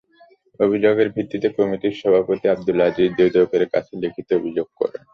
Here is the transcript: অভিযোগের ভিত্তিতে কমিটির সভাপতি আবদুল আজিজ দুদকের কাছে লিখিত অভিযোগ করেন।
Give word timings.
অভিযোগের 0.59 1.07
ভিত্তিতে 1.15 1.47
কমিটির 1.57 1.95
সভাপতি 2.01 2.45
আবদুল 2.49 2.79
আজিজ 2.87 3.09
দুদকের 3.17 3.63
কাছে 3.73 3.93
লিখিত 4.03 4.29
অভিযোগ 4.39 4.67
করেন। 4.79 5.01